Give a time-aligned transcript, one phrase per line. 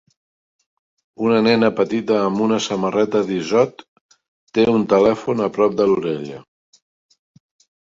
[1.25, 3.85] Una nena petita amb una samarreta d'Izod
[4.59, 6.43] té un telèfon a prop de l'orella.